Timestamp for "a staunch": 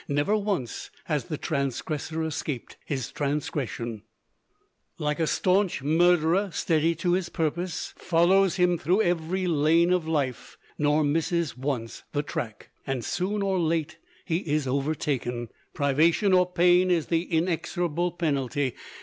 5.19-5.83